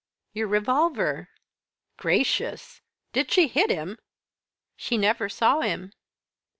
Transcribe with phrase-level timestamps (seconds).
[0.33, 1.29] "Your revolver."
[1.97, 2.81] "Gracious!
[3.13, 3.99] did she hit him?"
[4.75, 5.93] "She never saw him."